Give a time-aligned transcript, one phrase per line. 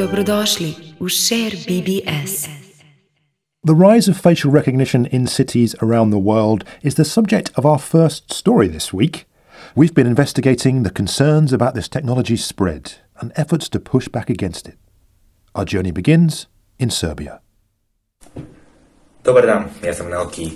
[0.00, 2.44] Dobrodošli u Share BBS.
[3.66, 7.78] The rise of facial recognition in cities around the world is the subject of our
[7.78, 9.26] first story this week.
[9.76, 12.82] We've been investigating the concerns about this technology's spread
[13.20, 14.74] and efforts to push back against it.
[15.54, 16.46] Our journey begins
[16.78, 17.40] in Serbia.
[19.22, 20.50] Dobar dan, ja sam Naoki.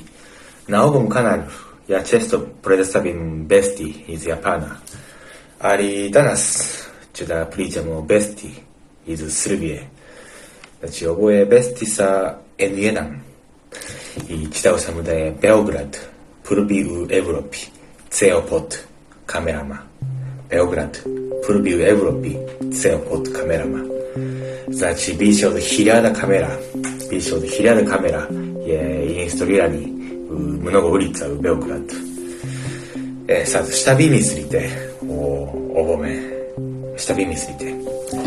[0.69, 1.43] Na ovom kanalu
[1.89, 4.77] ja često predstavim besti iz Japana,
[5.59, 6.73] ali danas
[7.15, 8.51] ću da pričam o besti
[9.07, 9.83] iz Srbije.
[10.81, 13.03] Znači, ovo je besti sa N1
[14.29, 15.99] i čitao sam da je Beograd
[16.49, 17.59] prvi u Evropi,
[18.11, 18.79] ceo pod
[19.27, 19.79] kamerama.
[20.51, 20.99] Beograd
[21.47, 22.31] prvi u Evropi,
[22.81, 23.81] ceo pod kamerama.
[24.69, 26.51] Znači, bit će od hiljada kamera,
[27.11, 28.27] bit će od hiljada kamera
[28.67, 29.93] je instalirani
[30.31, 31.95] u mnogo ulica u Beogradu.
[33.29, 34.71] E sad, šta vi mislite
[35.11, 36.23] o ovome?
[36.97, 37.65] Šta vi mislite?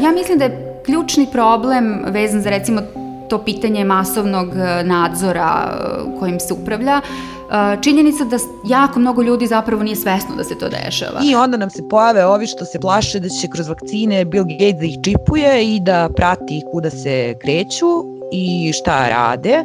[0.04, 2.82] Ja mislim da je ključni problem vezan za recimo
[3.30, 8.38] to pitanje masovnog e, nadzora e, kojim se upravlja, e, činjenica da
[8.70, 11.20] jako mnogo ljudi zapravo nije svesno da se to dešava.
[11.24, 14.80] I onda nam se pojave ovi što se plaše da će kroz vakcine Bill Gates
[14.80, 17.88] da ih čipuje i da prati kuda se kreću
[18.32, 19.64] i šta rade,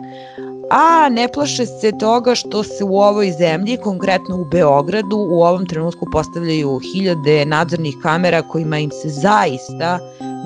[0.75, 5.67] a ne plaše se toga što se u ovoj zemlji, konkretno u Beogradu, u ovom
[5.67, 9.99] trenutku postavljaju hiljade nadzornih kamera kojima im se zaista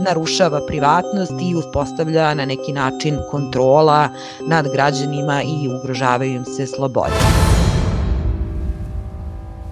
[0.05, 4.09] narušava privatnost i uspostavlja na neki način kontrola
[4.49, 7.15] nad građanima i ugrožavaju im se slobode.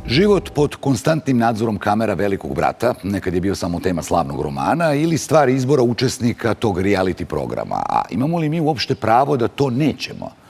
[0.06, 5.18] Život pod konstantnim nadzorom kamera velikog brata nekad je bio samo tema slavnog romana ili
[5.18, 7.82] stvar izbora učesnika tog reality programa.
[7.88, 10.43] A imamo li mi uopšte pravo da to nećemo?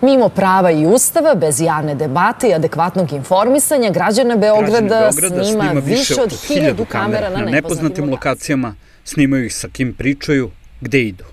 [0.00, 5.80] Mimo prava i ustava, bez javne debate i adekvatnog informisanja, građana Beograda, Beograda snima, snima
[5.84, 11.24] više od hiljadu kamera na nepoznatim lokacijama, snimaju ih sa kim pričaju, gde idu.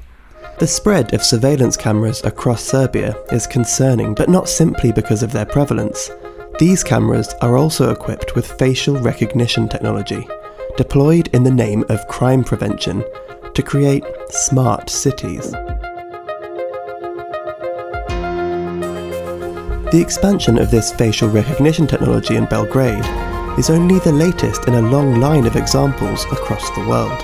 [0.60, 5.46] The spread of surveillance cameras across Serbia is concerning, but not simply because of their
[5.46, 6.00] prevalence.
[6.60, 10.28] These cameras are also equipped with facial recognition technology,
[10.78, 13.04] deployed in the name of crime prevention
[13.54, 15.54] to create smart cities.
[19.90, 23.06] The expansion of this facial recognition technology in Belgrade
[23.58, 27.24] is only the latest in a long line of examples across the world.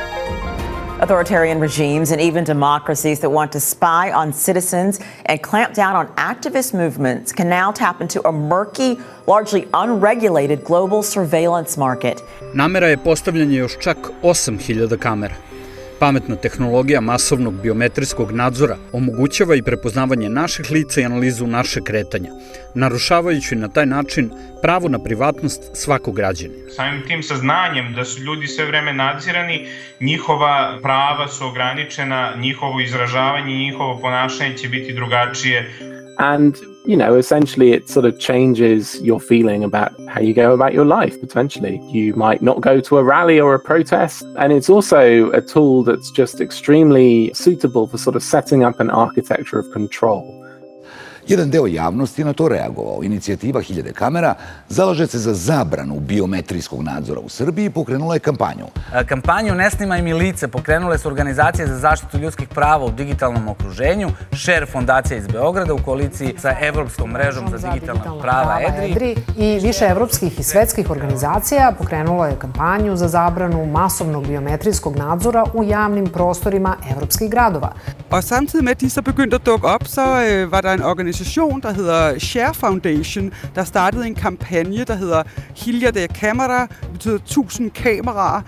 [1.01, 6.07] Authoritarian regimes and even democracies that want to spy on citizens and clamp down on
[6.15, 8.97] activist movements can now tap into a murky,
[9.27, 12.23] largely unregulated global surveillance market.
[12.53, 15.35] Namera je postavljanje još čak 8000 kamera.
[16.03, 22.31] Pametna tehnologija masovnog biometrijskog nadzora omogućava i prepoznavanje naših lica i analizu naše kretanja,
[22.75, 24.29] narušavajući na taj način
[24.61, 26.53] pravo na privatnost svakog građana.
[26.75, 29.67] Samim tim saznanjem da su ljudi sve vreme nadzirani,
[29.99, 35.71] njihova prava su ograničena, njihovo izražavanje i njihovo ponašanje će biti drugačije.
[36.19, 40.73] And you know, essentially it sort of changes your feeling about how you go about
[40.73, 41.79] your life potentially.
[41.89, 44.23] You might not go to a rally or a protest.
[44.37, 48.89] And it's also a tool that's just extremely suitable for sort of setting up an
[48.89, 50.42] architecture of control.
[51.27, 53.03] Jedan deo javnosti je na to reagovao.
[53.03, 54.35] Inicijativa Hiljade kamera
[54.69, 58.65] zalaže se za zabranu biometrijskog nadzora u Srbiji i pokrenula je kampanju.
[59.05, 64.09] Kampanju Ne snimaj mi lice pokrenule su organizacije za zaštitu ljudskih prava u digitalnom okruženju,
[64.31, 69.15] Share fondacija iz Beograda u koaliciji sa Evropskom mrežom za digitalna prava EDRI.
[69.37, 75.63] I više evropskih i svetskih organizacija pokrenulo je kampanju za zabranu masovnog biometrijskog nadzora u
[75.63, 77.73] javnim prostorima evropskih gradova.
[78.13, 80.81] Og samtidig med, at de så begyndte at dukke op, så øh, var der en
[80.81, 81.12] organisation,
[81.63, 85.23] der hedder Share Foundation, der startede en kampagne, der hedder
[85.55, 88.41] Hilja de Camera, det betyder 1000 kameraer,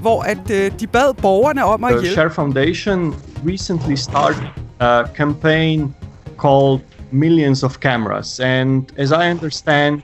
[0.00, 2.14] hvor at øh, de bad borgerne om at The hjælpe.
[2.14, 3.14] Share Foundation
[3.46, 4.48] recently started
[4.80, 5.94] a campaign
[6.38, 6.80] called
[7.10, 8.40] Millions of Cameras.
[8.40, 10.02] And as I understand,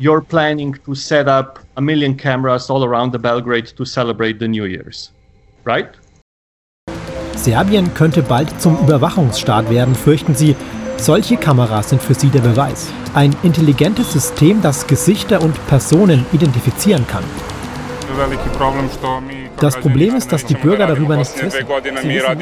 [0.00, 4.48] you're planning to set up a million cameras all around the Belgrade to celebrate the
[4.48, 5.12] New Year's,
[5.64, 5.88] right?
[7.36, 10.56] Serbien könnte bald zum Überwachungsstaat werden, fürchten sie.
[10.98, 12.88] Solche Kameras sind für sie der Beweis.
[13.14, 17.24] Ein intelligentes System, das Gesichter und Personen identifizieren kann.
[19.60, 21.66] Das Problem ist, dass die Bürger darüber nichts Dve wissen.
[22.02, 22.38] Sie wissen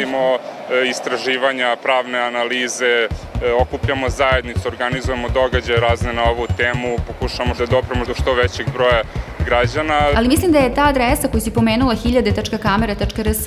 [9.45, 10.01] građana.
[10.17, 13.47] Ali mislim da je ta adresa koju si pomenula hiljade.kamera.rs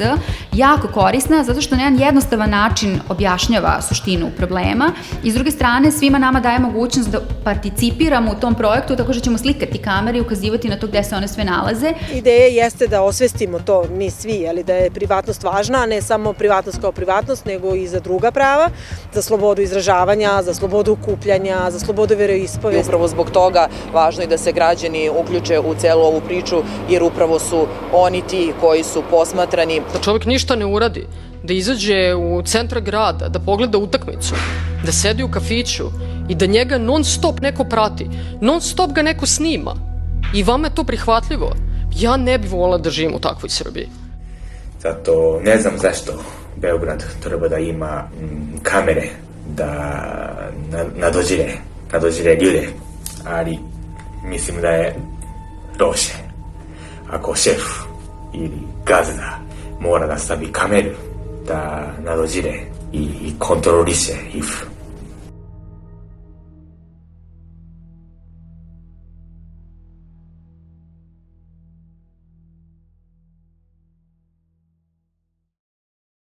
[0.53, 4.91] jako korisna zato što na jedan jednostavan način objašnjava suštinu problema
[5.23, 9.21] i s druge strane svima nama daje mogućnost da participiramo u tom projektu tako što
[9.21, 11.94] ćemo slikati kamere i ukazivati na to gde se one sve nalaze.
[12.13, 16.33] Ideja jeste da osvestimo to mi svi, ali da je privatnost važna, a ne samo
[16.33, 18.69] privatnost kao privatnost, nego i za druga prava,
[19.13, 22.79] za slobodu izražavanja, za slobodu ukupljanja, za slobodu veroispovesti.
[22.79, 26.56] I upravo zbog toga važno je da se građani uključe u celu ovu priču,
[26.89, 29.81] jer upravo su oni ti koji su posmatrani.
[29.94, 31.07] Da čovjek ništa ne uradi,
[31.44, 34.36] da izađe u centra grada, da pogleda utakmicu,
[34.86, 35.84] da sedi u kafiću
[36.30, 38.10] i da njega non stop neko prati,
[38.42, 39.75] non stop ga neko snima
[40.34, 41.51] i vama je to prihvatljivo,
[41.95, 43.90] ja ne bih volila da živim u takvoj Srbiji.
[44.81, 46.13] Zato ne znam zašto
[46.56, 49.10] Beograd treba da ima mm, kamere
[49.56, 49.69] da
[50.95, 51.54] nadođire,
[51.94, 52.68] nadođire ljude,
[53.25, 53.57] ali
[54.24, 54.95] mislim da je
[55.77, 57.88] ロシェアコシェフ
[58.33, 58.51] イリ
[58.83, 59.41] ガズナ
[59.79, 60.95] モーラガスタビカメル
[61.45, 64.76] ダナドジレイコントロリシェイフ